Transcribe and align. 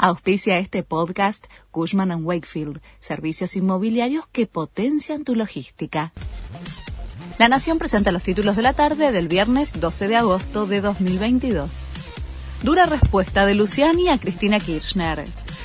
Auspicia 0.00 0.58
este 0.58 0.84
podcast 0.84 1.44
Cushman⁇ 1.72 2.10
Wakefield, 2.24 2.80
servicios 3.00 3.56
inmobiliarios 3.56 4.26
que 4.30 4.46
potencian 4.46 5.24
tu 5.24 5.34
logística. 5.34 6.12
La 7.36 7.48
Nación 7.48 7.78
presenta 7.78 8.12
los 8.12 8.22
títulos 8.22 8.54
de 8.54 8.62
la 8.62 8.74
tarde 8.74 9.10
del 9.10 9.26
viernes 9.26 9.80
12 9.80 10.06
de 10.06 10.14
agosto 10.14 10.66
de 10.66 10.82
2022. 10.82 11.82
Dura 12.62 12.86
respuesta 12.86 13.44
de 13.44 13.56
Luciani 13.56 14.08
a 14.08 14.18
Cristina 14.18 14.60
Kirchner. 14.60 15.24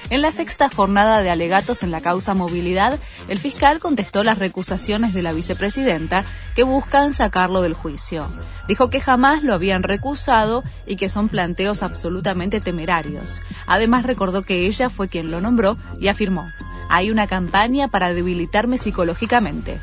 En 0.10 0.22
la 0.22 0.32
sexta 0.32 0.70
jornada 0.70 1.22
de 1.22 1.30
alegatos 1.30 1.82
en 1.82 1.92
la 1.92 2.02
causa 2.02 2.34
movilidad, 2.34 3.00
el 3.30 3.40
fiscal 3.40 3.80
contestó 3.80 4.24
las 4.24 4.38
recusaciones 4.38 5.14
de 5.14 5.22
la 5.22 5.34
vicepresidenta 5.34 6.26
que 6.56 6.64
buscan 6.64 7.14
sacarlo 7.14 7.62
del 7.62 7.74
juicio. 7.74 8.28
Dijo 8.68 8.90
que 8.90 9.00
jamás 9.00 9.44
lo 9.44 9.54
habían 9.54 9.82
recusado 9.82 10.64
y 10.86 10.98
que 10.98 11.10
son 11.10 11.30
planteos 11.30 11.84
absolutamente 11.84 12.60
temerarios. 12.60 13.42
Además 13.66 14.06
recordó 14.06 14.44
que 14.44 14.66
ella 14.66 14.90
fue 14.90 15.08
quien 15.08 15.32
lo 15.32 15.42
nombró 15.42 15.78
y 16.00 16.10
afirmó, 16.10 16.46
hay 16.90 17.10
una 17.10 17.28
campaña 17.28 17.88
para 17.88 18.14
debilitarme 18.14 18.78
psicológicamente. 18.78 19.80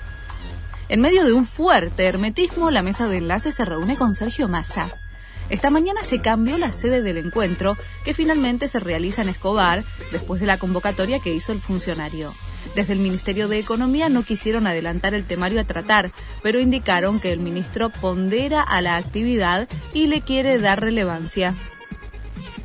En 0.88 1.00
medio 1.00 1.24
de 1.24 1.32
un 1.32 1.46
fuerte 1.46 2.04
hermetismo, 2.04 2.70
la 2.70 2.82
mesa 2.82 3.06
de 3.08 3.18
enlace 3.18 3.52
se 3.52 3.64
reúne 3.64 3.96
con 3.96 4.14
Sergio 4.14 4.48
Massa. 4.48 4.88
Esta 5.50 5.68
mañana 5.68 6.04
se 6.04 6.20
cambió 6.20 6.56
la 6.58 6.72
sede 6.72 7.02
del 7.02 7.18
encuentro, 7.18 7.76
que 8.04 8.14
finalmente 8.14 8.68
se 8.68 8.78
realiza 8.78 9.22
en 9.22 9.28
Escobar, 9.28 9.84
después 10.12 10.40
de 10.40 10.46
la 10.46 10.58
convocatoria 10.58 11.18
que 11.18 11.34
hizo 11.34 11.52
el 11.52 11.60
funcionario. 11.60 12.32
Desde 12.76 12.92
el 12.92 13.00
Ministerio 13.00 13.48
de 13.48 13.58
Economía 13.58 14.08
no 14.08 14.22
quisieron 14.22 14.66
adelantar 14.66 15.12
el 15.14 15.24
temario 15.24 15.60
a 15.60 15.64
tratar, 15.64 16.12
pero 16.42 16.60
indicaron 16.60 17.18
que 17.18 17.32
el 17.32 17.40
ministro 17.40 17.90
pondera 17.90 18.62
a 18.62 18.80
la 18.80 18.96
actividad 18.96 19.68
y 19.92 20.06
le 20.06 20.20
quiere 20.20 20.58
dar 20.58 20.80
relevancia. 20.80 21.54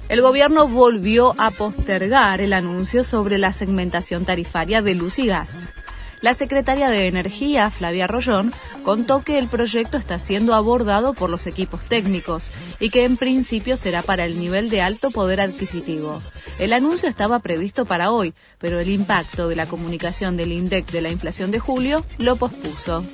El 0.08 0.22
gobierno 0.22 0.68
volvió 0.68 1.34
a 1.40 1.50
postergar 1.50 2.40
el 2.40 2.54
anuncio 2.54 3.04
sobre 3.04 3.40
la 3.40 3.52
segmentación 3.52 4.26
tarifaria 4.26 4.84
de 4.84 4.94
luz 4.94 5.18
y 5.18 5.26
gas. 5.26 5.74
La 6.22 6.34
secretaria 6.34 6.90
de 6.90 7.08
Energía, 7.08 7.70
Flavia 7.70 8.08
Rollón, 8.08 8.54
contó 8.84 9.22
que 9.24 9.38
el 9.38 9.48
proyecto 9.48 9.98
está 9.98 10.18
siendo 10.18 10.54
abordado 10.54 11.14
por 11.14 11.30
los 11.30 11.46
equipos 11.48 11.84
técnicos 11.86 12.50
y 12.80 12.90
que 12.90 13.04
en 13.04 13.18
principio 13.18 13.78
será 13.78 14.02
para 14.02 14.26
el 14.26 14.40
nivel 14.40 14.70
de 14.70 14.82
alto 14.82 15.12
poder 15.12 15.42
adquisitivo. 15.42 16.22
El 16.58 16.74
anuncio 16.74 17.10
estaba 17.10 17.40
previsto 17.40 17.86
para 17.86 18.12
hoy, 18.12 18.34
pero 18.60 18.80
el 18.80 18.90
impacto 18.90 19.48
de 19.48 19.56
la 19.56 19.66
comunicación 19.66 20.38
del 20.38 20.52
INDEC 20.52 20.90
de 20.92 21.02
la 21.02 21.10
inflación 21.10 21.52
de 21.52 21.60
julio 21.60 22.06
lo 22.18 22.38
pospuso. 22.38 23.06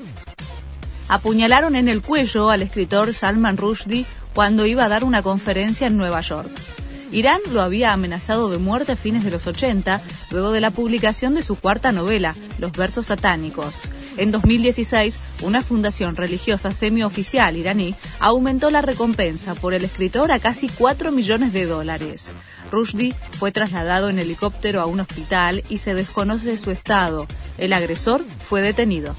Apuñalaron 1.08 1.76
en 1.76 1.90
el 1.90 2.02
cuello 2.02 2.50
al 2.50 2.62
escritor 2.62 3.14
Salman 3.14 3.58
Rushdie 3.58 4.06
cuando 4.34 4.66
iba 4.66 4.86
a 4.86 4.90
dar 4.90 5.04
una 5.04 5.22
conferencia 5.22 5.88
en 5.88 5.98
Nueva 5.98 6.22
York. 6.22 6.50
Irán 7.12 7.42
lo 7.52 7.62
había 7.62 7.92
amenazado 7.92 8.50
de 8.50 8.58
muerte 8.58 8.94
a 8.94 8.96
fines 8.96 9.24
de 9.24 9.32
los 9.32 9.46
80, 9.46 10.02
luego 10.32 10.52
de 10.52 10.62
la 10.62 10.72
publicación 10.72 11.36
de 11.36 11.44
su 11.44 11.56
cuarta 11.56 11.92
novela, 11.92 12.36
Los 12.58 12.72
versos 12.72 13.08
satánicos. 13.08 13.82
En 14.18 14.32
2016, 14.32 15.20
una 15.42 15.62
fundación 15.62 16.16
religiosa 16.16 16.72
semioficial 16.72 17.58
iraní 17.58 17.96
aumentó 18.20 18.70
la 18.70 18.82
recompensa 18.82 19.56
por 19.56 19.74
el 19.74 19.84
escritor 19.84 20.32
a 20.32 20.40
casi 20.40 20.70
4 20.70 21.12
millones 21.12 21.54
de 21.54 21.66
dólares. 21.66 22.34
Rushdie 22.72 23.16
fue 23.40 23.52
trasladado 23.52 24.10
en 24.10 24.20
helicóptero 24.20 24.82
a 24.82 24.86
un 24.86 25.00
hospital 25.00 25.64
y 25.70 25.78
se 25.78 25.94
desconoce 25.94 26.58
su 26.58 26.72
estado. 26.72 27.28
El 27.58 27.74
agresor 27.74 28.24
fue 28.48 28.62
detenido. 28.62 29.16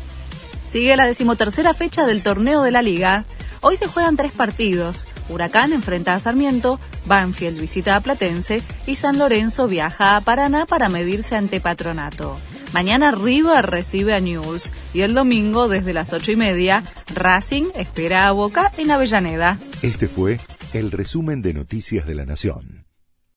Sigue 0.70 0.96
la 0.96 1.06
decimotercera 1.06 1.74
fecha 1.74 2.06
del 2.06 2.22
torneo 2.22 2.62
de 2.62 2.70
la 2.70 2.80
liga. 2.80 3.26
Hoy 3.64 3.76
se 3.76 3.86
juegan 3.86 4.16
tres 4.16 4.32
partidos. 4.32 5.06
Huracán 5.28 5.72
enfrenta 5.72 6.14
a 6.14 6.20
Sarmiento, 6.20 6.80
Banfield 7.06 7.60
visita 7.60 7.94
a 7.94 8.00
Platense 8.00 8.60
y 8.86 8.96
San 8.96 9.18
Lorenzo 9.18 9.68
viaja 9.68 10.16
a 10.16 10.20
Paraná 10.20 10.66
para 10.66 10.88
medirse 10.88 11.36
ante 11.36 11.60
Patronato. 11.60 12.38
Mañana 12.72 13.12
River 13.12 13.64
recibe 13.66 14.14
a 14.14 14.20
Newell's 14.20 14.72
y 14.92 15.02
el 15.02 15.14
domingo 15.14 15.68
desde 15.68 15.92
las 15.92 16.12
ocho 16.12 16.32
y 16.32 16.36
media 16.36 16.82
Racing 17.14 17.66
espera 17.76 18.26
a 18.26 18.32
Boca 18.32 18.72
en 18.78 18.90
Avellaneda. 18.90 19.58
Este 19.82 20.08
fue 20.08 20.40
el 20.72 20.90
resumen 20.90 21.40
de 21.40 21.54
Noticias 21.54 22.04
de 22.04 22.16
la 22.16 22.24
Nación. 22.24 22.81